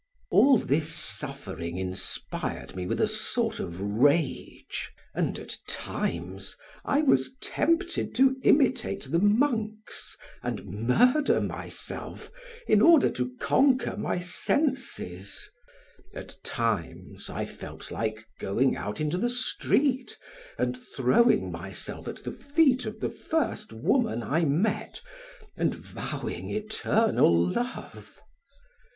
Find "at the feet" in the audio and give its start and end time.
22.07-22.87